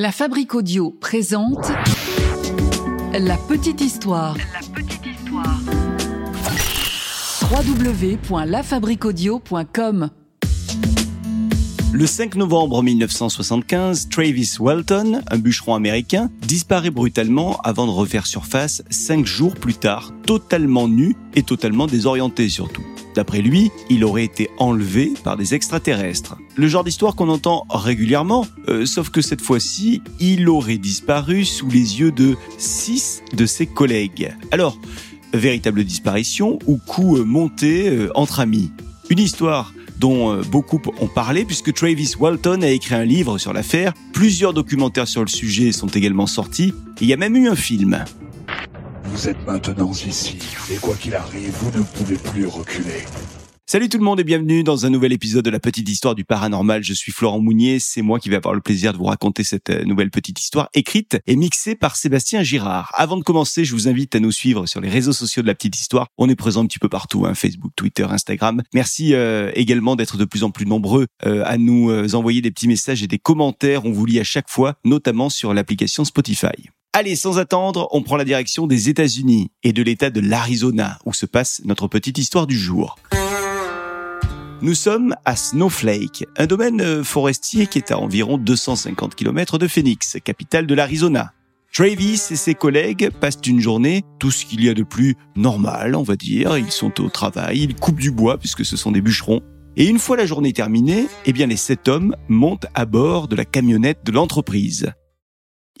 La 0.00 0.12
Fabrique 0.12 0.54
Audio 0.54 0.92
présente 0.92 1.72
La 3.12 3.36
Petite 3.36 3.80
Histoire. 3.80 4.36
La 4.36 4.60
Petite 4.72 5.04
Histoire. 5.04 5.58
www.lafabriqueaudio.com 7.50 10.10
Le 11.92 12.06
5 12.06 12.36
novembre 12.36 12.84
1975, 12.84 14.08
Travis 14.08 14.54
Walton, 14.60 15.20
un 15.28 15.38
bûcheron 15.38 15.74
américain, 15.74 16.30
disparaît 16.42 16.90
brutalement 16.90 17.60
avant 17.64 17.86
de 17.86 17.90
refaire 17.90 18.28
surface 18.28 18.84
cinq 18.90 19.26
jours 19.26 19.56
plus 19.56 19.74
tard, 19.74 20.12
totalement 20.24 20.86
nu 20.86 21.16
et 21.34 21.42
totalement 21.42 21.88
désorienté 21.88 22.48
surtout. 22.48 22.84
D'après 23.18 23.42
lui, 23.42 23.72
il 23.90 24.04
aurait 24.04 24.22
été 24.22 24.48
enlevé 24.58 25.12
par 25.24 25.36
des 25.36 25.52
extraterrestres. 25.52 26.36
Le 26.54 26.68
genre 26.68 26.84
d'histoire 26.84 27.16
qu'on 27.16 27.28
entend 27.30 27.66
régulièrement, 27.68 28.46
euh, 28.68 28.86
sauf 28.86 29.10
que 29.10 29.22
cette 29.22 29.40
fois-ci, 29.40 30.02
il 30.20 30.48
aurait 30.48 30.78
disparu 30.78 31.44
sous 31.44 31.68
les 31.68 31.98
yeux 31.98 32.12
de 32.12 32.36
six 32.58 33.24
de 33.36 33.44
ses 33.44 33.66
collègues. 33.66 34.32
Alors, 34.52 34.78
véritable 35.32 35.82
disparition 35.82 36.60
ou 36.68 36.76
coup 36.76 37.16
euh, 37.16 37.24
monté 37.24 37.88
euh, 37.88 38.08
entre 38.14 38.38
amis? 38.38 38.70
Une 39.10 39.18
histoire 39.18 39.74
dont 39.98 40.40
beaucoup 40.42 40.80
ont 41.00 41.08
parlé 41.08 41.44
puisque 41.44 41.74
Travis 41.74 42.12
Walton 42.20 42.62
a 42.62 42.68
écrit 42.68 42.94
un 42.94 43.04
livre 43.04 43.38
sur 43.38 43.52
l'affaire, 43.52 43.94
plusieurs 44.12 44.54
documentaires 44.54 45.08
sur 45.08 45.22
le 45.22 45.28
sujet 45.28 45.72
sont 45.72 45.88
également 45.88 46.28
sortis, 46.28 46.72
et 47.00 47.02
il 47.02 47.08
y 47.08 47.12
a 47.12 47.16
même 47.16 47.34
eu 47.34 47.48
un 47.48 47.56
film. 47.56 48.04
Vous 49.10 49.26
êtes 49.26 49.46
maintenant 49.46 49.90
ici, 49.90 50.38
et 50.70 50.76
quoi 50.76 50.94
qu'il 50.94 51.14
arrive, 51.14 51.50
vous 51.50 51.78
ne 51.78 51.82
pouvez 51.82 52.16
plus 52.16 52.46
reculer. 52.46 53.06
Salut 53.64 53.88
tout 53.88 53.96
le 53.96 54.04
monde 54.04 54.20
et 54.20 54.24
bienvenue 54.24 54.62
dans 54.62 54.84
un 54.84 54.90
nouvel 54.90 55.14
épisode 55.14 55.46
de 55.46 55.50
la 55.50 55.60
petite 55.60 55.88
histoire 55.88 56.14
du 56.14 56.26
paranormal. 56.26 56.82
Je 56.82 56.92
suis 56.92 57.10
Florent 57.10 57.40
Mounier, 57.40 57.78
c'est 57.78 58.02
moi 58.02 58.18
qui 58.18 58.28
vais 58.28 58.36
avoir 58.36 58.52
le 58.52 58.60
plaisir 58.60 58.92
de 58.92 58.98
vous 58.98 59.04
raconter 59.04 59.44
cette 59.44 59.70
euh, 59.70 59.84
nouvelle 59.84 60.10
petite 60.10 60.38
histoire 60.40 60.68
écrite 60.74 61.18
et 61.26 61.36
mixée 61.36 61.74
par 61.74 61.96
Sébastien 61.96 62.42
Girard. 62.42 62.92
Avant 62.94 63.16
de 63.16 63.22
commencer, 63.22 63.64
je 63.64 63.72
vous 63.72 63.88
invite 63.88 64.14
à 64.14 64.20
nous 64.20 64.32
suivre 64.32 64.66
sur 64.66 64.82
les 64.82 64.90
réseaux 64.90 65.12
sociaux 65.12 65.40
de 65.40 65.46
la 65.46 65.54
petite 65.54 65.80
histoire. 65.80 66.08
On 66.18 66.28
est 66.28 66.36
présent 66.36 66.62
un 66.62 66.66
petit 66.66 66.78
peu 66.78 66.90
partout, 66.90 67.24
hein, 67.24 67.34
Facebook, 67.34 67.72
Twitter, 67.76 68.04
Instagram. 68.04 68.62
Merci 68.74 69.14
euh, 69.14 69.50
également 69.54 69.96
d'être 69.96 70.18
de 70.18 70.26
plus 70.26 70.44
en 70.44 70.50
plus 70.50 70.66
nombreux 70.66 71.06
euh, 71.24 71.42
à 71.46 71.56
nous 71.56 72.14
envoyer 72.14 72.42
des 72.42 72.50
petits 72.50 72.68
messages 72.68 73.02
et 73.02 73.06
des 73.06 73.18
commentaires. 73.18 73.86
On 73.86 73.90
vous 73.92 74.04
lit 74.04 74.20
à 74.20 74.24
chaque 74.24 74.50
fois, 74.50 74.74
notamment 74.84 75.30
sur 75.30 75.54
l'application 75.54 76.04
Spotify. 76.04 76.68
Allez, 76.98 77.14
sans 77.14 77.38
attendre, 77.38 77.86
on 77.92 78.02
prend 78.02 78.16
la 78.16 78.24
direction 78.24 78.66
des 78.66 78.88
États-Unis 78.88 79.52
et 79.62 79.72
de 79.72 79.84
l'État 79.84 80.10
de 80.10 80.18
l'Arizona, 80.18 80.98
où 81.06 81.12
se 81.12 81.26
passe 81.26 81.62
notre 81.64 81.86
petite 81.86 82.18
histoire 82.18 82.48
du 82.48 82.58
jour. 82.58 82.96
Nous 84.62 84.74
sommes 84.74 85.14
à 85.24 85.36
Snowflake, 85.36 86.24
un 86.36 86.46
domaine 86.46 86.80
euh, 86.80 87.04
forestier 87.04 87.68
qui 87.68 87.78
est 87.78 87.92
à 87.92 88.00
environ 88.00 88.36
250 88.36 89.14
km 89.14 89.58
de 89.58 89.68
Phoenix, 89.68 90.16
capitale 90.24 90.66
de 90.66 90.74
l'Arizona. 90.74 91.30
Travis 91.72 92.20
et 92.32 92.36
ses 92.36 92.56
collègues 92.56 93.10
passent 93.10 93.46
une 93.46 93.60
journée, 93.60 94.02
tout 94.18 94.32
ce 94.32 94.44
qu'il 94.44 94.64
y 94.64 94.68
a 94.68 94.74
de 94.74 94.82
plus 94.82 95.14
normal, 95.36 95.94
on 95.94 96.02
va 96.02 96.16
dire. 96.16 96.58
Ils 96.58 96.72
sont 96.72 97.00
au 97.00 97.08
travail, 97.10 97.60
ils 97.60 97.76
coupent 97.76 98.00
du 98.00 98.10
bois 98.10 98.38
puisque 98.38 98.64
ce 98.64 98.76
sont 98.76 98.90
des 98.90 99.02
bûcherons. 99.02 99.42
Et 99.76 99.86
une 99.86 100.00
fois 100.00 100.16
la 100.16 100.26
journée 100.26 100.52
terminée, 100.52 101.06
eh 101.26 101.32
bien 101.32 101.46
les 101.46 101.56
sept 101.56 101.86
hommes 101.86 102.16
montent 102.26 102.66
à 102.74 102.86
bord 102.86 103.28
de 103.28 103.36
la 103.36 103.44
camionnette 103.44 104.00
de 104.04 104.10
l'entreprise. 104.10 104.90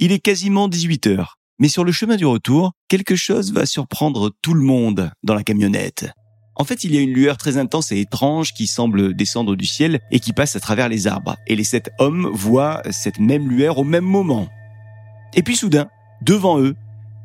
Il 0.00 0.12
est 0.12 0.20
quasiment 0.20 0.68
18 0.68 1.08
heures. 1.08 1.38
Mais 1.58 1.66
sur 1.66 1.82
le 1.82 1.90
chemin 1.90 2.14
du 2.14 2.24
retour, 2.24 2.70
quelque 2.86 3.16
chose 3.16 3.52
va 3.52 3.66
surprendre 3.66 4.30
tout 4.42 4.54
le 4.54 4.62
monde 4.62 5.10
dans 5.24 5.34
la 5.34 5.42
camionnette. 5.42 6.08
En 6.54 6.62
fait, 6.62 6.84
il 6.84 6.94
y 6.94 6.98
a 6.98 7.00
une 7.00 7.12
lueur 7.12 7.36
très 7.36 7.56
intense 7.56 7.90
et 7.90 7.98
étrange 7.98 8.52
qui 8.52 8.68
semble 8.68 9.14
descendre 9.14 9.56
du 9.56 9.66
ciel 9.66 9.98
et 10.12 10.20
qui 10.20 10.32
passe 10.32 10.54
à 10.54 10.60
travers 10.60 10.88
les 10.88 11.08
arbres. 11.08 11.34
Et 11.48 11.56
les 11.56 11.64
sept 11.64 11.90
hommes 11.98 12.30
voient 12.32 12.80
cette 12.92 13.18
même 13.18 13.48
lueur 13.48 13.78
au 13.78 13.84
même 13.84 14.04
moment. 14.04 14.48
Et 15.34 15.42
puis 15.42 15.56
soudain, 15.56 15.88
devant 16.22 16.60
eux, 16.60 16.76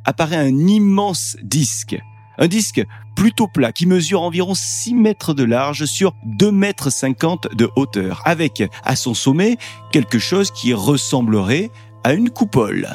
apparaît 0.04 0.38
un 0.38 0.68
immense 0.68 1.38
disque. 1.44 1.96
Un 2.40 2.48
disque 2.48 2.84
plutôt 3.16 3.48
plat 3.48 3.72
qui 3.72 3.86
mesure 3.86 4.24
environ 4.24 4.56
6 4.56 4.96
mètres 4.96 5.36
de 5.36 5.44
large 5.44 5.86
sur 5.86 6.16
2 6.26 6.52
mètres 6.52 6.90
50 6.90 7.56
de 7.56 7.70
hauteur, 7.76 8.24
avec 8.26 8.64
à 8.84 8.96
son 8.96 9.14
sommet 9.14 9.58
quelque 9.92 10.18
chose 10.18 10.50
qui 10.50 10.74
ressemblerait 10.74 11.70
à 12.04 12.14
une 12.14 12.30
coupole. 12.30 12.88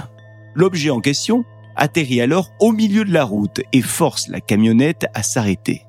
L'objet 0.54 0.90
en 0.90 1.00
question 1.00 1.44
atterrit 1.76 2.20
alors 2.20 2.50
au 2.60 2.72
milieu 2.72 3.04
de 3.04 3.12
la 3.12 3.24
route 3.24 3.60
et 3.72 3.82
force 3.82 4.28
la 4.28 4.40
camionnette 4.40 5.06
à 5.14 5.22
s'arrêter. 5.22 5.84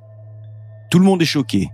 Tout 0.89 0.99
le 0.99 1.05
monde 1.05 1.21
est 1.21 1.25
choqué. 1.25 1.69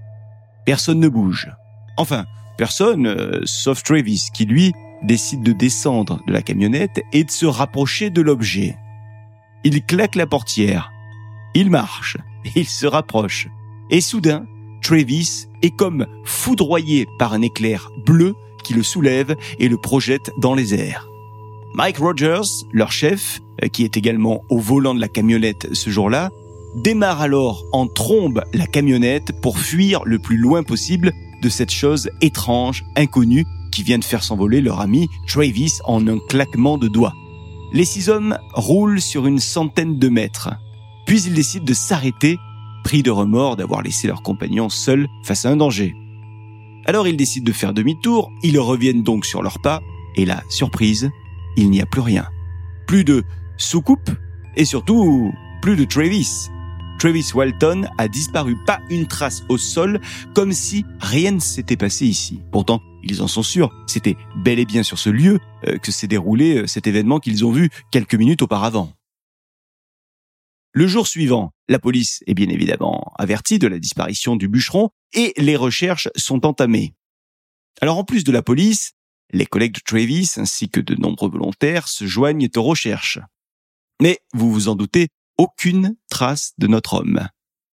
Personne 0.65 0.99
ne 0.99 1.09
bouge. 1.09 1.51
Enfin, 1.97 2.25
personne, 2.57 3.07
euh, 3.07 3.41
sauf 3.45 3.83
Travis, 3.83 4.29
qui 4.33 4.45
lui 4.45 4.73
décide 5.03 5.43
de 5.43 5.51
descendre 5.51 6.19
de 6.27 6.33
la 6.33 6.41
camionnette 6.41 7.01
et 7.13 7.23
de 7.23 7.31
se 7.31 7.45
rapprocher 7.45 8.09
de 8.09 8.21
l'objet. 8.21 8.77
Il 9.63 9.83
claque 9.83 10.15
la 10.15 10.27
portière. 10.27 10.91
Il 11.53 11.69
marche. 11.69 12.17
Il 12.55 12.67
se 12.67 12.85
rapproche. 12.85 13.47
Et 13.89 14.01
soudain, 14.01 14.45
Travis 14.81 15.47
est 15.61 15.75
comme 15.75 16.05
foudroyé 16.23 17.07
par 17.19 17.33
un 17.33 17.41
éclair 17.41 17.89
bleu 18.05 18.35
qui 18.63 18.73
le 18.73 18.83
soulève 18.83 19.35
et 19.59 19.67
le 19.67 19.77
projette 19.77 20.31
dans 20.39 20.55
les 20.55 20.73
airs. 20.73 21.07
Mike 21.75 21.97
Rogers, 21.97 22.63
leur 22.71 22.93
chef, 22.93 23.41
euh, 23.61 23.67
qui 23.67 23.83
est 23.83 23.97
également 23.97 24.43
au 24.49 24.59
volant 24.59 24.95
de 24.95 25.01
la 25.01 25.09
camionnette 25.09 25.67
ce 25.73 25.89
jour-là, 25.89 26.31
démarre 26.73 27.19
alors 27.19 27.65
en 27.73 27.85
trombe 27.87 28.45
la 28.53 28.65
camionnette 28.65 29.33
pour 29.41 29.59
fuir 29.59 30.01
le 30.05 30.17
plus 30.17 30.37
loin 30.37 30.63
possible 30.63 31.11
de 31.41 31.49
cette 31.49 31.71
chose 31.71 32.09
étrange, 32.21 32.85
inconnue, 32.95 33.45
qui 33.73 33.83
vient 33.83 33.97
de 33.97 34.05
faire 34.05 34.23
s'envoler 34.23 34.61
leur 34.61 34.79
ami 34.79 35.09
Travis 35.27 35.79
en 35.83 36.07
un 36.07 36.17
claquement 36.29 36.77
de 36.77 36.87
doigts. 36.87 37.13
Les 37.73 37.83
six 37.83 38.07
hommes 38.07 38.37
roulent 38.53 39.01
sur 39.01 39.27
une 39.27 39.39
centaine 39.39 39.99
de 39.99 40.07
mètres, 40.07 40.51
puis 41.05 41.23
ils 41.23 41.33
décident 41.33 41.65
de 41.65 41.73
s'arrêter, 41.73 42.37
pris 42.85 43.03
de 43.03 43.11
remords 43.11 43.57
d'avoir 43.57 43.81
laissé 43.81 44.07
leurs 44.07 44.23
compagnons 44.23 44.69
seuls 44.69 45.09
face 45.23 45.45
à 45.45 45.49
un 45.49 45.57
danger. 45.57 45.93
Alors 46.85 47.05
ils 47.05 47.17
décident 47.17 47.45
de 47.45 47.51
faire 47.51 47.73
demi-tour, 47.73 48.31
ils 48.43 48.59
reviennent 48.59 49.03
donc 49.03 49.25
sur 49.25 49.43
leurs 49.43 49.59
pas, 49.59 49.81
et 50.15 50.23
la 50.23 50.41
surprise, 50.47 51.11
il 51.57 51.69
n'y 51.69 51.81
a 51.81 51.85
plus 51.85 52.01
rien. 52.01 52.27
Plus 52.87 53.03
de 53.03 53.23
soucoupe 53.57 54.11
et 54.55 54.65
surtout 54.65 55.31
plus 55.61 55.75
de 55.75 55.83
Travis. 55.83 56.49
Travis 56.99 57.25
Walton 57.33 57.85
a 57.97 58.07
disparu, 58.07 58.55
pas 58.65 58.79
une 58.89 59.05
trace 59.05 59.43
au 59.49 59.57
sol, 59.57 59.99
comme 60.33 60.53
si 60.53 60.85
rien 60.99 61.31
ne 61.31 61.39
s'était 61.39 61.77
passé 61.77 62.05
ici. 62.05 62.39
Pourtant, 62.51 62.81
ils 63.03 63.21
en 63.21 63.27
sont 63.27 63.43
sûrs, 63.43 63.71
c'était 63.85 64.15
bel 64.37 64.59
et 64.59 64.65
bien 64.65 64.81
sur 64.81 64.97
ce 64.97 65.09
lieu 65.09 65.39
euh, 65.67 65.77
que 65.77 65.91
s'est 65.91 66.07
déroulé 66.07 66.57
euh, 66.57 66.67
cet 66.67 66.87
événement 66.87 67.19
qu'ils 67.19 67.45
ont 67.45 67.51
vu 67.51 67.69
quelques 67.91 68.15
minutes 68.15 68.41
auparavant. 68.41 68.93
Le 70.71 70.87
jour 70.87 71.07
suivant, 71.07 71.51
la 71.69 71.79
police 71.79 72.21
est 72.27 72.33
bien 72.33 72.49
évidemment 72.49 73.13
avertie 73.17 73.59
de 73.59 73.67
la 73.67 73.79
disparition 73.79 74.35
du 74.35 74.47
bûcheron 74.47 74.89
et 75.13 75.33
les 75.37 75.55
recherches 75.55 76.09
sont 76.15 76.45
entamées. 76.45 76.95
Alors 77.81 77.97
en 77.97 78.03
plus 78.03 78.23
de 78.23 78.31
la 78.31 78.41
police, 78.41 78.93
les 79.31 79.45
collègues 79.45 79.75
de 79.75 79.81
Travis 79.85 80.31
ainsi 80.37 80.69
que 80.69 80.79
de 80.79 80.95
nombreux 80.95 81.29
volontaires 81.29 81.87
se 81.87 82.05
joignent 82.05 82.49
aux 82.55 82.63
recherches. 82.63 83.19
Mais, 84.01 84.19
vous 84.33 84.51
vous 84.51 84.67
en 84.67 84.75
doutez, 84.75 85.07
aucune 85.37 85.95
trace 86.09 86.53
de 86.57 86.67
notre 86.67 86.95
homme. 86.95 87.27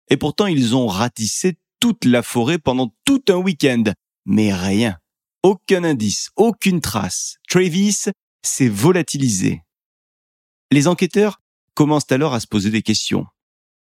Et 0.09 0.17
pourtant, 0.17 0.47
ils 0.47 0.75
ont 0.75 0.87
ratissé 0.87 1.57
toute 1.79 2.05
la 2.05 2.23
forêt 2.23 2.57
pendant 2.57 2.93
tout 3.05 3.23
un 3.29 3.35
week-end. 3.35 3.83
Mais 4.25 4.53
rien. 4.53 4.97
Aucun 5.43 5.83
indice, 5.83 6.29
aucune 6.35 6.81
trace. 6.81 7.37
Travis 7.47 8.05
s'est 8.41 8.69
volatilisé. 8.69 9.61
Les 10.71 10.87
enquêteurs 10.87 11.41
commencent 11.73 12.11
alors 12.11 12.33
à 12.33 12.39
se 12.39 12.47
poser 12.47 12.71
des 12.71 12.81
questions. 12.81 13.25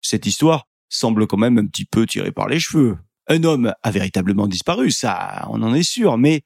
Cette 0.01 0.25
histoire 0.25 0.67
semble 0.89 1.27
quand 1.27 1.37
même 1.37 1.57
un 1.57 1.65
petit 1.65 1.85
peu 1.85 2.05
tirée 2.05 2.31
par 2.31 2.47
les 2.47 2.59
cheveux. 2.59 2.97
Un 3.27 3.43
homme 3.43 3.73
a 3.81 3.91
véritablement 3.91 4.47
disparu, 4.47 4.91
ça, 4.91 5.47
on 5.49 5.61
en 5.61 5.73
est 5.73 5.83
sûr, 5.83 6.17
mais 6.17 6.41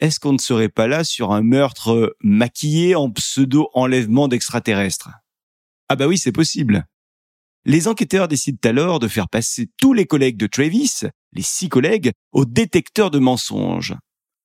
est-ce 0.00 0.18
qu'on 0.20 0.32
ne 0.32 0.38
serait 0.38 0.68
pas 0.68 0.86
là 0.86 1.04
sur 1.04 1.32
un 1.32 1.42
meurtre 1.42 2.16
maquillé 2.22 2.94
en 2.94 3.10
pseudo-enlèvement 3.10 4.28
d'extraterrestres? 4.28 5.10
Ah 5.88 5.96
bah 5.96 6.06
oui, 6.06 6.18
c'est 6.18 6.32
possible. 6.32 6.86
Les 7.64 7.86
enquêteurs 7.86 8.26
décident 8.26 8.58
alors 8.64 8.98
de 8.98 9.06
faire 9.06 9.28
passer 9.28 9.70
tous 9.78 9.92
les 9.92 10.06
collègues 10.06 10.36
de 10.36 10.46
Travis, 10.46 11.02
les 11.32 11.42
six 11.42 11.68
collègues, 11.68 12.12
au 12.32 12.44
détecteur 12.44 13.10
de 13.10 13.18
mensonges. 13.18 13.94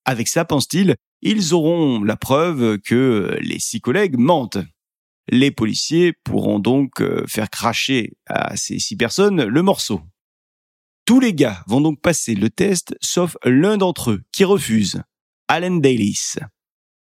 Avec 0.05 0.27
ça, 0.27 0.45
pense-t-il, 0.45 0.95
ils 1.21 1.53
auront 1.53 2.03
la 2.03 2.15
preuve 2.15 2.77
que 2.79 3.37
les 3.41 3.59
six 3.59 3.81
collègues 3.81 4.17
mentent. 4.17 4.59
Les 5.29 5.51
policiers 5.51 6.13
pourront 6.23 6.59
donc 6.59 7.01
euh, 7.01 7.25
faire 7.27 7.49
cracher 7.49 8.13
à 8.27 8.55
ces 8.55 8.79
six 8.79 8.95
personnes 8.95 9.43
le 9.43 9.61
morceau. 9.61 10.01
Tous 11.05 11.19
les 11.19 11.33
gars 11.33 11.63
vont 11.67 11.81
donc 11.81 12.01
passer 12.01 12.35
le 12.35 12.49
test, 12.49 12.95
sauf 13.01 13.35
l'un 13.43 13.77
d'entre 13.77 14.11
eux 14.11 14.23
qui 14.31 14.43
refuse. 14.43 15.01
Allen 15.47 15.81
Dalis. 15.81 16.35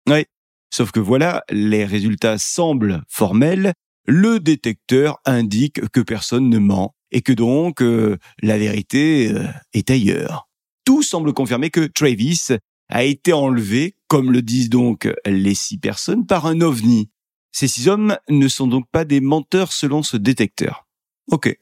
Oui, 0.09 0.25
sauf 0.73 0.91
que 0.91 0.99
voilà, 0.99 1.43
les 1.49 1.85
résultats 1.85 2.37
semblent 2.37 3.03
formels, 3.07 3.73
le 4.05 4.39
détecteur 4.39 5.19
indique 5.25 5.87
que 5.89 6.01
personne 6.01 6.49
ne 6.49 6.57
ment 6.57 6.95
et 7.11 7.21
que 7.21 7.33
donc 7.33 7.81
euh, 7.81 8.17
la 8.41 8.57
vérité 8.57 9.31
euh, 9.31 9.47
est 9.73 9.89
ailleurs. 9.89 10.49
Tout 10.85 11.03
semble 11.03 11.33
confirmer 11.33 11.69
que 11.69 11.85
Travis 11.85 12.47
a 12.89 13.03
été 13.03 13.33
enlevé, 13.33 13.95
comme 14.07 14.31
le 14.31 14.41
disent 14.41 14.69
donc 14.69 15.09
les 15.25 15.55
six 15.55 15.77
personnes, 15.77 16.25
par 16.25 16.45
un 16.45 16.61
ovni. 16.61 17.09
Ces 17.51 17.67
six 17.67 17.87
hommes 17.87 18.17
ne 18.29 18.47
sont 18.47 18.67
donc 18.67 18.85
pas 18.91 19.05
des 19.05 19.21
menteurs 19.21 19.73
selon 19.73 20.03
ce 20.03 20.17
détecteur. 20.17 20.87
Ok. 21.29 21.57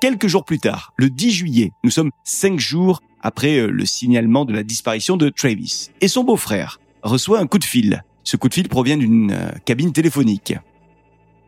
Quelques 0.00 0.28
jours 0.28 0.44
plus 0.44 0.60
tard, 0.60 0.92
le 0.96 1.10
10 1.10 1.32
juillet, 1.32 1.72
nous 1.82 1.90
sommes 1.90 2.12
cinq 2.22 2.60
jours 2.60 3.02
après 3.20 3.58
euh, 3.58 3.68
le 3.68 3.84
signalement 3.84 4.44
de 4.44 4.52
la 4.52 4.62
disparition 4.62 5.16
de 5.16 5.28
Travis. 5.28 5.90
Et 6.00 6.06
son 6.06 6.22
beau-frère 6.22 6.78
reçoit 7.02 7.40
un 7.40 7.48
coup 7.48 7.58
de 7.58 7.64
fil. 7.64 8.04
Ce 8.22 8.36
coup 8.36 8.48
de 8.48 8.54
fil 8.54 8.68
provient 8.68 8.96
d'une 8.96 9.32
euh, 9.32 9.50
cabine 9.64 9.92
téléphonique. 9.92 10.54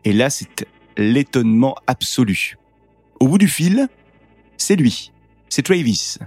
Et 0.03 0.11
là, 0.11 0.29
c'est 0.29 0.67
l'étonnement 0.97 1.75
absolu. 1.87 2.57
Au 3.21 3.29
bout 3.29 3.37
du 3.37 3.47
fil, 3.47 3.87
c'est 4.57 4.75
lui. 4.75 5.13
C'est 5.47 5.61
Travis. 5.61 6.17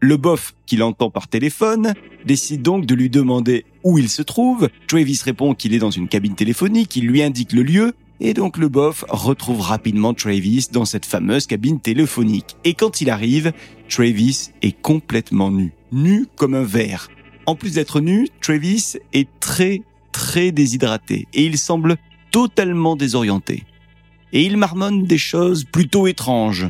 Le 0.00 0.16
bof 0.16 0.54
qu'il 0.66 0.82
entend 0.82 1.10
par 1.10 1.28
téléphone 1.28 1.94
décide 2.24 2.62
donc 2.62 2.84
de 2.84 2.96
lui 2.96 3.10
demander 3.10 3.64
où 3.84 3.96
il 3.96 4.08
se 4.08 4.22
trouve. 4.22 4.70
Travis 4.88 5.20
répond 5.24 5.54
qu'il 5.54 5.72
est 5.74 5.78
dans 5.78 5.90
une 5.90 6.08
cabine 6.08 6.34
téléphonique, 6.34 6.96
il 6.96 7.06
lui 7.06 7.22
indique 7.22 7.52
le 7.52 7.62
lieu, 7.62 7.94
et 8.20 8.34
donc 8.34 8.58
le 8.58 8.68
bof 8.68 9.04
retrouve 9.08 9.60
rapidement 9.60 10.14
Travis 10.14 10.68
dans 10.70 10.84
cette 10.84 11.06
fameuse 11.06 11.46
cabine 11.46 11.80
téléphonique. 11.80 12.56
Et 12.64 12.74
quand 12.74 13.00
il 13.00 13.10
arrive, 13.10 13.52
Travis 13.88 14.50
est 14.62 14.78
complètement 14.80 15.50
nu. 15.50 15.72
Nu 15.90 16.26
comme 16.36 16.54
un 16.54 16.62
verre. 16.62 17.08
En 17.46 17.56
plus 17.56 17.74
d'être 17.74 18.00
nu, 18.00 18.28
Travis 18.40 18.96
est 19.12 19.28
très 19.40 19.82
très 20.12 20.52
déshydraté 20.52 21.26
et 21.32 21.44
il 21.44 21.56
semble 21.56 21.96
totalement 22.30 22.94
désorienté. 22.94 23.64
Et 24.32 24.44
il 24.44 24.56
marmonne 24.56 25.04
des 25.04 25.18
choses 25.18 25.64
plutôt 25.64 26.06
étranges. 26.06 26.68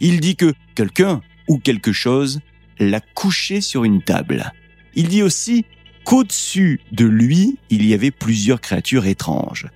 Il 0.00 0.20
dit 0.20 0.36
que 0.36 0.52
quelqu'un 0.74 1.22
ou 1.48 1.58
quelque 1.58 1.92
chose 1.92 2.40
l'a 2.78 3.00
couché 3.00 3.60
sur 3.60 3.84
une 3.84 4.02
table. 4.02 4.52
Il 4.94 5.08
dit 5.08 5.22
aussi 5.22 5.64
qu'au-dessus 6.04 6.80
de 6.92 7.04
lui, 7.04 7.58
il 7.70 7.86
y 7.86 7.94
avait 7.94 8.10
plusieurs 8.10 8.60
créatures 8.60 9.06
étranges. 9.06 9.68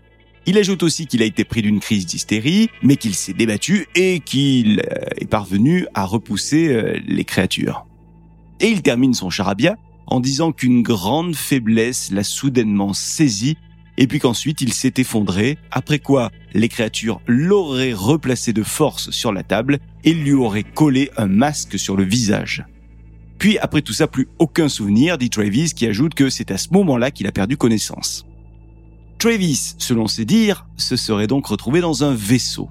Il 0.47 0.59
ajoute 0.59 0.83
aussi 0.83 1.07
qu'il 1.07 1.23
a 1.23 1.25
été 1.25 1.45
pris 1.45 1.63
d'une 1.63 1.81
crise 1.81 2.05
d'hystérie, 2.05 2.69
mais 2.83 2.97
qu'il 2.97 3.15
s'est 3.15 3.33
débattu 3.33 3.87
et 3.95 4.21
qu'il 4.21 4.81
euh, 4.81 5.05
est 5.17 5.29
parvenu 5.29 5.87
à 5.95 6.05
repousser 6.05 6.69
euh, 6.69 6.99
les 7.07 7.25
créatures. 7.25 7.87
Et 8.61 8.69
il 8.69 8.83
termine 8.83 9.15
son 9.15 9.31
charabia 9.31 9.77
en 10.07 10.21
disant 10.21 10.53
qu'une 10.53 10.83
grande 10.83 11.35
faiblesse 11.35 12.11
l'a 12.11 12.25
soudainement 12.25 12.93
saisi 12.93 13.57
et 13.97 14.07
puis 14.07 14.19
qu'ensuite 14.19 14.61
il 14.61 14.73
s'est 14.73 14.95
effondré, 14.99 15.57
après 15.71 15.99
quoi 15.99 16.31
les 16.53 16.69
créatures 16.69 17.21
l'auraient 17.27 17.93
replacé 17.93 18.53
de 18.53 18.63
force 18.63 19.11
sur 19.11 19.33
la 19.33 19.45
table 19.45 19.79
et 20.03 20.13
lui 20.13 20.33
auraient 20.33 20.65
collé 20.65 21.11
un 21.17 21.27
masque 21.27 21.79
sur 21.79 21.97
le 21.97 22.05
visage. 22.05 22.65
Puis 23.39 23.59
après 23.59 23.83
tout 23.83 23.93
ça, 23.93 24.07
plus 24.07 24.29
aucun 24.39 24.69
souvenir, 24.69 25.17
dit 25.17 25.31
Travis 25.31 25.73
qui 25.75 25.87
ajoute 25.87 26.15
que 26.15 26.29
c'est 26.29 26.51
à 26.51 26.59
ce 26.59 26.69
moment-là 26.73 27.11
qu'il 27.11 27.27
a 27.27 27.33
perdu 27.33 27.57
connaissance. 27.57 28.27
Travis, 29.25 29.75
selon 29.79 30.07
ses 30.07 30.27
dires, 30.27 30.67
se 30.77 30.97
serait 30.97 31.27
donc 31.27 31.47
retrouvé 31.47 31.81
dans 31.81 32.05
un 32.05 32.13
vaisseau. 32.13 32.69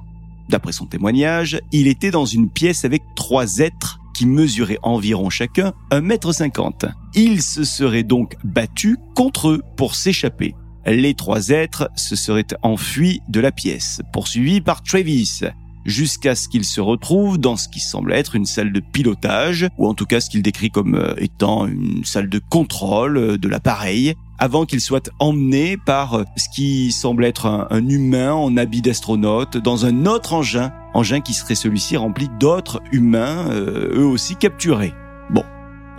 D'après 0.50 0.72
son 0.72 0.86
témoignage, 0.86 1.60
il 1.72 1.88
était 1.88 2.12
dans 2.12 2.28
une 2.28 2.48
pièce 2.48 2.86
avec 2.86 3.02
trois 3.16 3.58
êtres 3.58 4.00
qui 4.14 4.28
mesuraient 4.28 4.78
environ 4.84 5.32
chacun 5.32 5.74
1m50. 5.90 6.92
Il 7.16 7.42
se 7.42 7.64
serait 7.64 8.04
donc 8.04 8.36
battu 8.44 8.98
contre 9.16 9.50
eux 9.50 9.64
pour 9.78 9.96
s'échapper. 9.96 10.54
Les 10.86 11.16
trois 11.16 11.50
êtres 11.50 11.90
se 11.96 12.16
seraient 12.16 12.46
enfuis 12.62 13.22
de 13.30 13.40
la 13.40 13.52
pièce, 13.52 14.02
poursuivis 14.14 14.62
par 14.62 14.84
Travis, 14.84 15.42
jusqu'à 15.86 16.36
ce 16.36 16.48
qu'il 16.48 16.66
se 16.66 16.82
retrouve 16.82 17.38
dans 17.38 17.56
ce 17.56 17.68
qui 17.68 17.80
semble 17.80 18.14
être 18.14 18.36
une 18.36 18.46
salle 18.46 18.72
de 18.72 18.80
pilotage, 18.80 19.68
ou 19.78 19.88
en 19.88 19.94
tout 19.94 20.06
cas 20.06 20.20
ce 20.20 20.30
qu'il 20.30 20.42
décrit 20.42 20.70
comme 20.70 20.96
euh, 20.96 21.14
étant 21.18 21.68
une 21.68 22.04
salle 22.04 22.30
de 22.30 22.40
contrôle 22.50 23.18
euh, 23.18 23.38
de 23.38 23.48
l'appareil, 23.48 24.16
avant 24.40 24.66
qu'il 24.66 24.82
soit 24.82 25.10
emmené 25.20 25.78
par 25.78 26.16
euh, 26.16 26.24
ce 26.38 26.48
qui 26.50 26.92
semble 26.92 27.26
être 27.26 27.46
un, 27.46 27.88
humain 27.88 28.34
en 28.34 28.58
habit 28.58 28.82
d'astronaute 28.82 29.58
dans 29.58 29.86
un 29.86 30.06
autre 30.06 30.34
engin, 30.34 30.72
engin 30.94 31.22
qui 31.22 31.34
serait 31.34 31.56
celui-ci 31.56 31.98
rempli 31.98 32.30
d'autres 32.40 32.82
humains, 32.92 33.50
eux 33.52 34.06
aussi 34.06 34.36
capturés. 34.36 34.94
Bon. 35.30 35.44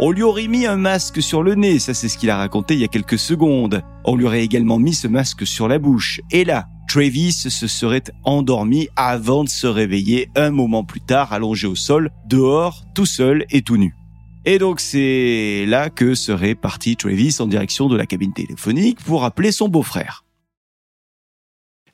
On 0.01 0.11
lui 0.11 0.23
aurait 0.23 0.49
mis 0.49 0.67
un 0.67 0.77
masque 0.77 1.23
sur 1.23 1.45
le 1.45 1.55
nez, 1.55 1.79
ça 1.79 1.95
c'est 1.95 2.09
ce 2.09 2.19
qu'il 2.19 2.29
a 2.29 2.37
raconté 2.37 2.75
il 2.75 2.81
y 2.81 2.85
a 2.85 2.89
quelques 2.89 3.19
secondes. 3.19 3.83
On 4.05 4.17
lui 4.17 4.25
aurait 4.25 4.43
également 4.43 4.79
mis 4.79 4.95
ce 4.95 5.07
masque 5.07 5.47
sur 5.47 5.69
la 5.69 5.79
bouche. 5.79 6.21
Et 6.33 6.45
là, 6.45 6.67
Travis 6.95 7.33
se 7.33 7.67
serait 7.67 8.05
endormi 8.23 8.87
avant 8.95 9.43
de 9.43 9.49
se 9.49 9.67
réveiller 9.67 10.31
un 10.37 10.53
moment 10.53 10.85
plus 10.85 11.01
tard 11.01 11.33
allongé 11.33 11.67
au 11.67 11.75
sol, 11.75 12.13
dehors, 12.25 12.85
tout 12.95 13.05
seul 13.05 13.47
et 13.51 13.63
tout 13.63 13.77
nu. 13.77 13.97
Et 14.45 14.61
donc 14.61 14.79
c'est 14.79 15.65
là 15.67 15.91
que 15.91 16.15
serait 16.15 16.55
parti 16.55 16.95
Travis 16.95 17.35
en 17.41 17.49
direction 17.49 17.89
de 17.89 17.97
la 17.97 18.07
cabine 18.07 18.33
téléphonique 18.33 19.03
pour 19.03 19.25
appeler 19.25 19.51
son 19.51 19.67
beau-frère. 19.67 20.25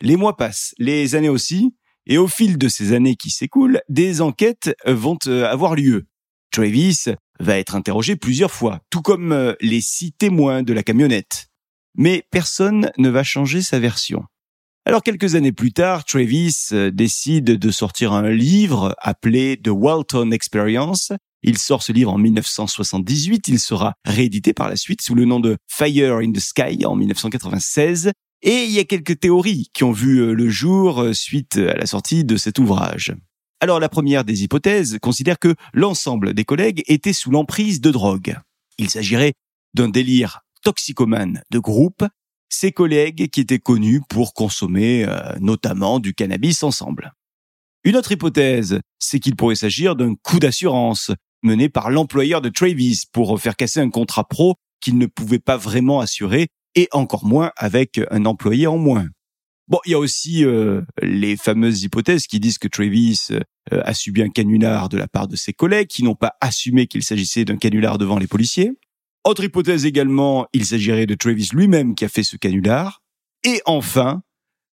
Les 0.02 0.16
mois 0.16 0.36
passent, 0.36 0.74
les 0.76 1.14
années 1.14 1.30
aussi, 1.30 1.74
et 2.06 2.18
au 2.18 2.28
fil 2.28 2.58
de 2.58 2.68
ces 2.68 2.92
années 2.92 3.16
qui 3.16 3.30
s'écoulent, 3.30 3.80
des 3.88 4.20
enquêtes 4.20 4.76
vont 4.84 5.16
euh, 5.28 5.46
avoir 5.46 5.76
lieu. 5.76 6.08
Travis 6.50 7.06
va 7.38 7.58
être 7.58 7.74
interrogé 7.74 8.16
plusieurs 8.16 8.52
fois, 8.52 8.80
tout 8.90 9.00
comme 9.00 9.32
euh, 9.32 9.54
les 9.62 9.80
six 9.80 10.12
témoins 10.12 10.62
de 10.62 10.74
la 10.74 10.82
camionnette. 10.82 11.46
Mais 11.94 12.22
personne 12.30 12.92
ne 12.98 13.08
va 13.08 13.22
changer 13.22 13.62
sa 13.62 13.78
version. 13.78 14.26
Alors 14.90 15.04
quelques 15.04 15.36
années 15.36 15.52
plus 15.52 15.70
tard, 15.70 16.04
Travis 16.04 16.70
euh, 16.72 16.90
décide 16.90 17.44
de 17.44 17.70
sortir 17.70 18.12
un 18.12 18.28
livre 18.28 18.96
appelé 18.98 19.56
The 19.62 19.68
Walton 19.68 20.32
Experience. 20.32 21.12
Il 21.44 21.58
sort 21.58 21.84
ce 21.84 21.92
livre 21.92 22.12
en 22.12 22.18
1978, 22.18 23.46
il 23.46 23.60
sera 23.60 23.94
réédité 24.04 24.52
par 24.52 24.68
la 24.68 24.74
suite 24.74 25.00
sous 25.00 25.14
le 25.14 25.26
nom 25.26 25.38
de 25.38 25.58
Fire 25.68 26.16
in 26.16 26.32
the 26.32 26.40
Sky 26.40 26.84
en 26.84 26.96
1996. 26.96 28.10
Et 28.42 28.64
il 28.64 28.72
y 28.72 28.80
a 28.80 28.84
quelques 28.84 29.20
théories 29.20 29.70
qui 29.74 29.84
ont 29.84 29.92
vu 29.92 30.22
euh, 30.22 30.32
le 30.32 30.48
jour 30.48 31.02
euh, 31.02 31.12
suite 31.12 31.56
à 31.56 31.76
la 31.76 31.86
sortie 31.86 32.24
de 32.24 32.36
cet 32.36 32.58
ouvrage. 32.58 33.14
Alors 33.60 33.78
la 33.78 33.88
première 33.88 34.24
des 34.24 34.42
hypothèses 34.42 34.98
considère 35.00 35.38
que 35.38 35.54
l'ensemble 35.72 36.34
des 36.34 36.44
collègues 36.44 36.82
étaient 36.88 37.12
sous 37.12 37.30
l'emprise 37.30 37.80
de 37.80 37.92
drogue. 37.92 38.36
Il 38.76 38.90
s'agirait 38.90 39.34
d'un 39.72 39.88
délire 39.88 40.40
toxicomane 40.64 41.44
de 41.52 41.60
groupe 41.60 42.04
ses 42.50 42.72
collègues 42.72 43.30
qui 43.30 43.40
étaient 43.40 43.58
connus 43.58 44.02
pour 44.08 44.34
consommer 44.34 45.06
euh, 45.06 45.18
notamment 45.40 45.98
du 45.98 46.12
cannabis 46.12 46.62
ensemble. 46.62 47.12
Une 47.84 47.96
autre 47.96 48.12
hypothèse, 48.12 48.80
c'est 48.98 49.20
qu'il 49.20 49.36
pourrait 49.36 49.54
s'agir 49.54 49.96
d'un 49.96 50.14
coup 50.14 50.38
d'assurance 50.38 51.12
mené 51.42 51.70
par 51.70 51.90
l'employeur 51.90 52.42
de 52.42 52.50
Travis 52.50 53.04
pour 53.10 53.40
faire 53.40 53.56
casser 53.56 53.80
un 53.80 53.88
contrat 53.88 54.28
pro 54.28 54.56
qu'il 54.80 54.98
ne 54.98 55.06
pouvait 55.06 55.38
pas 55.38 55.56
vraiment 55.56 56.00
assurer 56.00 56.48
et 56.74 56.88
encore 56.92 57.24
moins 57.24 57.52
avec 57.56 58.00
un 58.10 58.26
employé 58.26 58.66
en 58.66 58.76
moins. 58.76 59.06
Bon, 59.68 59.78
il 59.86 59.92
y 59.92 59.94
a 59.94 59.98
aussi 59.98 60.44
euh, 60.44 60.82
les 61.00 61.36
fameuses 61.36 61.84
hypothèses 61.84 62.26
qui 62.26 62.40
disent 62.40 62.58
que 62.58 62.66
Travis 62.66 63.28
euh, 63.30 63.40
a 63.70 63.94
subi 63.94 64.20
un 64.20 64.28
canular 64.28 64.88
de 64.88 64.98
la 64.98 65.06
part 65.06 65.28
de 65.28 65.36
ses 65.36 65.52
collègues 65.52 65.86
qui 65.86 66.02
n'ont 66.02 66.16
pas 66.16 66.34
assumé 66.40 66.88
qu'il 66.88 67.04
s'agissait 67.04 67.44
d'un 67.44 67.56
canular 67.56 67.96
devant 67.96 68.18
les 68.18 68.26
policiers. 68.26 68.72
Autre 69.24 69.44
hypothèse 69.44 69.84
également, 69.84 70.46
il 70.54 70.64
s'agirait 70.64 71.04
de 71.04 71.14
Travis 71.14 71.50
lui-même 71.52 71.94
qui 71.94 72.06
a 72.06 72.08
fait 72.08 72.22
ce 72.22 72.36
canular. 72.36 73.02
Et 73.44 73.60
enfin, 73.66 74.22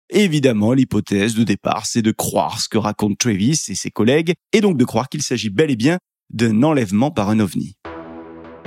évidemment, 0.08 0.72
l'hypothèse 0.72 1.34
de 1.34 1.44
départ, 1.44 1.84
c'est 1.84 2.00
de 2.00 2.10
croire 2.10 2.58
ce 2.58 2.68
que 2.68 2.78
racontent 2.78 3.16
Travis 3.18 3.60
et 3.68 3.74
ses 3.74 3.90
collègues, 3.90 4.32
et 4.54 4.62
donc 4.62 4.78
de 4.78 4.84
croire 4.86 5.10
qu'il 5.10 5.22
s'agit 5.22 5.50
bel 5.50 5.70
et 5.70 5.76
bien 5.76 5.98
d'un 6.30 6.62
enlèvement 6.62 7.10
par 7.10 7.28
un 7.28 7.38
ovni. 7.38 7.76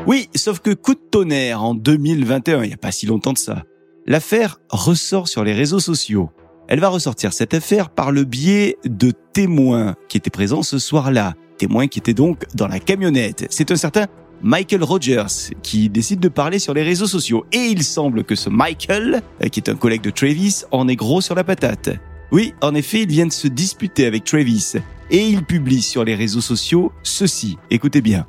Oui, 0.05 0.29
sauf 0.35 0.59
que 0.59 0.71
coup 0.75 0.93
de 0.93 0.99
tonnerre 0.99 1.63
en 1.63 1.73
2021, 1.73 2.63
il 2.63 2.67
n'y 2.67 2.73
a 2.73 2.77
pas 2.77 2.91
si 2.91 3.07
longtemps 3.07 3.33
de 3.33 3.37
ça. 3.39 3.63
L'affaire 4.05 4.59
ressort 4.69 5.27
sur 5.27 5.43
les 5.43 5.53
réseaux 5.53 5.79
sociaux. 5.79 6.29
Elle 6.67 6.81
va 6.81 6.89
ressortir 6.89 7.33
cette 7.33 7.53
affaire 7.55 7.89
par 7.89 8.11
le 8.11 8.25
biais 8.25 8.77
de 8.85 9.11
témoins 9.33 9.95
qui 10.07 10.17
étaient 10.17 10.29
présents 10.29 10.61
ce 10.61 10.77
soir-là. 10.77 11.33
Témoins 11.57 11.87
qui 11.87 11.99
étaient 11.99 12.13
donc 12.13 12.43
dans 12.53 12.67
la 12.67 12.79
camionnette. 12.79 13.47
C'est 13.49 13.71
un 13.71 13.75
certain 13.75 14.07
Michael 14.43 14.83
Rogers, 14.83 15.53
qui 15.61 15.89
décide 15.89 16.19
de 16.19 16.27
parler 16.27 16.59
sur 16.59 16.73
les 16.73 16.83
réseaux 16.83 17.07
sociaux. 17.07 17.45
Et 17.53 17.67
il 17.69 17.81
semble 17.81 18.25
que 18.25 18.35
ce 18.35 18.49
Michael, 18.49 19.21
euh, 19.41 19.47
qui 19.47 19.61
est 19.61 19.69
un 19.69 19.75
collègue 19.75 20.01
de 20.01 20.09
Travis, 20.09 20.63
en 20.71 20.89
est 20.89 20.97
gros 20.97 21.21
sur 21.21 21.33
la 21.33 21.45
patate. 21.45 21.91
Oui, 22.31 22.53
en 22.61 22.75
effet, 22.75 23.03
il 23.03 23.07
vient 23.07 23.25
de 23.25 23.31
se 23.31 23.47
disputer 23.47 24.05
avec 24.05 24.25
Travis. 24.25 24.73
Et 25.09 25.25
il 25.25 25.45
publie 25.45 25.81
sur 25.81 26.03
les 26.03 26.15
réseaux 26.15 26.41
sociaux 26.41 26.91
ceci. 27.03 27.57
Écoutez 27.69 28.01
bien. 28.01 28.27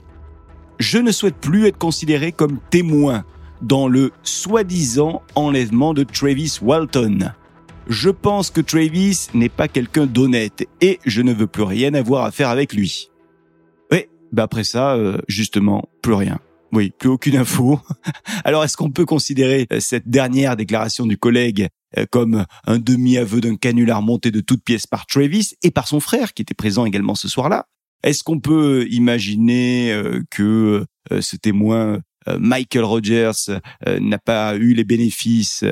Je 0.79 0.99
ne 0.99 1.11
souhaite 1.11 1.37
plus 1.37 1.67
être 1.67 1.79
considéré 1.79 2.31
comme 2.31 2.59
témoin 2.71 3.25
dans 3.61 3.89
le 3.89 4.13
soi-disant 4.23 5.23
enlèvement 5.35 5.95
de 5.95 6.05
Travis 6.05 6.59
Walton. 6.63 7.33
Je 7.89 8.11
pense 8.11 8.51
que 8.51 8.61
Travis 8.61 9.29
n'est 9.35 9.49
pas 9.49 9.69
quelqu'un 9.69 10.07
d'honnête 10.07 10.67
et 10.81 11.01
je 11.05 11.23
ne 11.23 11.33
veux 11.33 11.47
plus 11.47 11.65
rien 11.65 11.93
avoir 11.95 12.25
à 12.25 12.31
faire 12.31 12.51
avec 12.51 12.73
lui. 12.73 13.11
Bah, 14.35 14.43
après 14.43 14.65
ça, 14.65 14.95
euh, 14.95 15.19
justement, 15.29 15.89
plus 16.03 16.15
rien. 16.15 16.41
Oui, 16.73 16.91
plus 16.99 17.09
aucune 17.09 17.37
info. 17.37 17.79
Alors, 18.45 18.65
est-ce 18.65 18.77
qu'on 18.77 18.91
peut 18.91 19.05
considérer 19.05 19.69
euh, 19.73 19.79
cette 19.79 20.09
dernière 20.09 20.57
déclaration 20.57 21.07
du 21.07 21.17
collègue 21.17 21.69
euh, 21.97 22.05
comme 22.11 22.45
un 22.67 22.79
demi-aveu 22.81 23.41
d'un 23.41 23.55
canular 23.55 24.03
monté 24.03 24.33
de 24.33 24.41
toutes 24.41 24.65
pièces 24.65 24.89
par 24.89 25.07
Travis 25.07 25.53
et 25.63 25.71
par 25.71 25.87
son 25.87 26.01
frère 26.01 26.35
qui 26.35 26.43
était 26.43 26.55
présent 26.55 26.85
également 26.85 27.15
ce 27.15 27.29
soir-là? 27.29 27.67
Est-ce 28.03 28.25
qu'on 28.25 28.41
peut 28.41 28.87
imaginer 28.91 29.99
que 30.31 30.85
ce 31.21 31.37
témoin 31.37 32.01
Michael 32.39 32.85
Rogers 32.85 33.33
n'a 33.87 34.19
pas 34.19 34.57
eu 34.57 34.75
les 34.75 34.85
bénéfices 34.85 35.65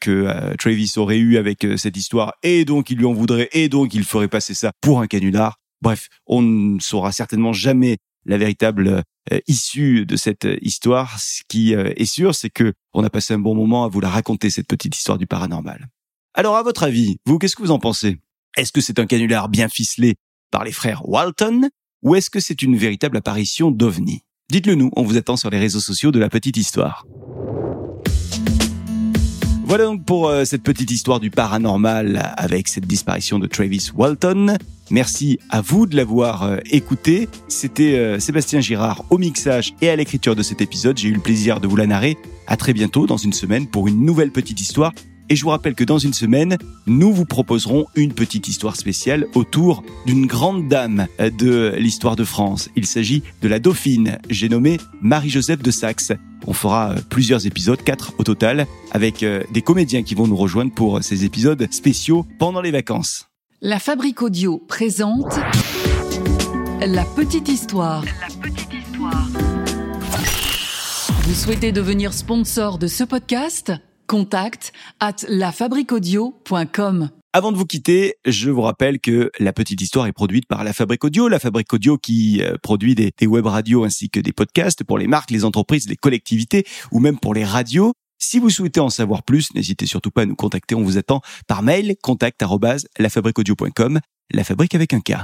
que 0.00 0.56
Travis 0.56 0.94
aurait 0.96 1.18
eu 1.18 1.36
avec 1.36 1.66
cette 1.76 1.98
histoire 1.98 2.32
et 2.42 2.64
donc 2.64 2.88
il 2.88 2.96
lui 2.96 3.04
en 3.04 3.12
voudrait 3.12 3.50
et 3.52 3.68
donc 3.68 3.92
il 3.92 4.04
ferait 4.04 4.28
passer 4.28 4.54
ça 4.54 4.72
pour 4.80 5.00
un 5.02 5.06
canular? 5.06 5.58
Bref, 5.80 6.08
on 6.26 6.42
ne 6.42 6.80
saura 6.80 7.12
certainement 7.12 7.52
jamais 7.52 7.98
la 8.28 8.36
véritable 8.36 9.02
euh, 9.32 9.40
issue 9.46 10.06
de 10.06 10.16
cette 10.16 10.44
euh, 10.44 10.58
histoire. 10.60 11.18
Ce 11.18 11.42
qui 11.48 11.74
euh, 11.74 11.92
est 11.96 12.04
sûr, 12.04 12.34
c'est 12.34 12.50
que 12.50 12.72
on 12.92 13.04
a 13.04 13.10
passé 13.10 13.34
un 13.34 13.38
bon 13.38 13.54
moment 13.54 13.84
à 13.84 13.88
vous 13.88 14.00
la 14.00 14.08
raconter 14.08 14.50
cette 14.50 14.68
petite 14.68 14.96
histoire 14.96 15.18
du 15.18 15.26
paranormal. 15.26 15.88
Alors, 16.34 16.56
à 16.56 16.62
votre 16.62 16.82
avis, 16.82 17.18
vous, 17.26 17.38
qu'est-ce 17.38 17.56
que 17.56 17.62
vous 17.62 17.70
en 17.70 17.78
pensez? 17.78 18.18
Est-ce 18.56 18.72
que 18.72 18.80
c'est 18.80 18.98
un 18.98 19.06
canular 19.06 19.48
bien 19.48 19.68
ficelé 19.68 20.16
par 20.50 20.64
les 20.64 20.72
frères 20.72 21.08
Walton 21.08 21.68
ou 22.02 22.14
est-ce 22.14 22.30
que 22.30 22.38
c'est 22.38 22.62
une 22.62 22.76
véritable 22.76 23.16
apparition 23.16 23.70
d'OVNI? 23.70 24.22
Dites-le 24.50 24.76
nous, 24.76 24.90
on 24.94 25.02
vous 25.02 25.16
attend 25.16 25.36
sur 25.36 25.50
les 25.50 25.58
réseaux 25.58 25.80
sociaux 25.80 26.12
de 26.12 26.18
la 26.18 26.28
petite 26.28 26.56
histoire. 26.56 27.06
Voilà 29.64 29.84
donc 29.84 30.06
pour 30.06 30.32
cette 30.46 30.62
petite 30.62 30.90
histoire 30.90 31.20
du 31.20 31.30
paranormal 31.30 32.32
avec 32.38 32.68
cette 32.68 32.86
disparition 32.86 33.38
de 33.38 33.46
Travis 33.46 33.90
Walton. 33.94 34.56
Merci 34.90 35.38
à 35.50 35.60
vous 35.60 35.86
de 35.86 35.96
l'avoir 35.96 36.44
euh, 36.44 36.58
écouté. 36.70 37.28
C'était 37.48 37.96
euh, 37.98 38.18
Sébastien 38.18 38.60
Girard 38.60 39.04
au 39.10 39.18
mixage 39.18 39.74
et 39.80 39.88
à 39.88 39.96
l'écriture 39.96 40.34
de 40.34 40.42
cet 40.42 40.60
épisode. 40.60 40.96
J'ai 40.98 41.08
eu 41.08 41.14
le 41.14 41.20
plaisir 41.20 41.60
de 41.60 41.68
vous 41.68 41.76
la 41.76 41.86
narrer. 41.86 42.16
À 42.46 42.56
très 42.56 42.72
bientôt 42.72 43.06
dans 43.06 43.16
une 43.16 43.32
semaine 43.32 43.66
pour 43.66 43.88
une 43.88 44.04
nouvelle 44.04 44.30
petite 44.30 44.60
histoire 44.60 44.92
et 45.30 45.36
je 45.36 45.44
vous 45.44 45.50
rappelle 45.50 45.74
que 45.74 45.84
dans 45.84 45.98
une 45.98 46.14
semaine, 46.14 46.56
nous 46.86 47.12
vous 47.12 47.26
proposerons 47.26 47.86
une 47.94 48.12
petite 48.12 48.48
histoire 48.48 48.76
spéciale 48.76 49.26
autour 49.34 49.82
d'une 50.06 50.26
grande 50.26 50.68
dame 50.68 51.06
de 51.18 51.74
l'histoire 51.76 52.16
de 52.16 52.24
France. 52.24 52.70
Il 52.76 52.86
s'agit 52.86 53.22
de 53.42 53.48
la 53.48 53.58
Dauphine. 53.58 54.18
J'ai 54.30 54.48
nommé 54.48 54.78
Marie-Joseph 55.02 55.62
de 55.62 55.70
Saxe. 55.70 56.12
On 56.46 56.54
fera 56.54 56.92
euh, 56.92 56.96
plusieurs 57.10 57.46
épisodes, 57.46 57.82
quatre 57.82 58.14
au 58.18 58.24
total, 58.24 58.66
avec 58.92 59.22
euh, 59.22 59.42
des 59.52 59.60
comédiens 59.60 60.02
qui 60.02 60.14
vont 60.14 60.26
nous 60.26 60.36
rejoindre 60.36 60.72
pour 60.72 61.02
ces 61.02 61.24
épisodes 61.24 61.66
spéciaux 61.70 62.24
pendant 62.38 62.62
les 62.62 62.70
vacances. 62.70 63.27
La 63.60 63.80
Fabrique 63.80 64.22
Audio 64.22 64.58
présente 64.68 65.34
La 66.80 67.04
Petite 67.04 67.48
Histoire. 67.48 68.04
La 68.04 68.28
Petite 68.40 68.72
Histoire. 68.72 69.28
Vous 71.24 71.34
souhaitez 71.34 71.72
devenir 71.72 72.12
sponsor 72.12 72.78
de 72.78 72.86
ce 72.86 73.02
podcast? 73.02 73.72
Contact 74.06 74.72
at 75.00 75.16
lafabriquaudio.com. 75.28 77.10
Avant 77.32 77.50
de 77.50 77.56
vous 77.56 77.66
quitter, 77.66 78.14
je 78.24 78.48
vous 78.50 78.62
rappelle 78.62 79.00
que 79.00 79.32
la 79.40 79.52
petite 79.52 79.82
histoire 79.82 80.06
est 80.06 80.12
produite 80.12 80.46
par 80.46 80.62
La 80.62 80.72
Fabrique 80.72 81.02
Audio, 81.02 81.26
La 81.26 81.40
Fabrique 81.40 81.72
Audio 81.74 81.98
qui 81.98 82.40
euh, 82.44 82.54
produit 82.62 82.94
des, 82.94 83.10
des 83.18 83.26
web 83.26 83.46
radios 83.46 83.82
ainsi 83.82 84.08
que 84.08 84.20
des 84.20 84.32
podcasts 84.32 84.84
pour 84.84 84.98
les 84.98 85.08
marques, 85.08 85.32
les 85.32 85.44
entreprises, 85.44 85.88
les 85.88 85.96
collectivités 85.96 86.64
ou 86.92 87.00
même 87.00 87.18
pour 87.18 87.34
les 87.34 87.44
radios. 87.44 87.92
Si 88.18 88.40
vous 88.40 88.50
souhaitez 88.50 88.80
en 88.80 88.90
savoir 88.90 89.22
plus, 89.22 89.54
n'hésitez 89.54 89.86
surtout 89.86 90.10
pas 90.10 90.22
à 90.22 90.26
nous 90.26 90.34
contacter, 90.34 90.74
on 90.74 90.82
vous 90.82 90.98
attend 90.98 91.20
par 91.46 91.62
mail 91.62 91.94
contact@lafabriqueaudio.com, 92.02 94.00
la 94.32 94.44
fabrique 94.44 94.74
avec 94.74 94.92
un 94.92 95.00
K. 95.00 95.18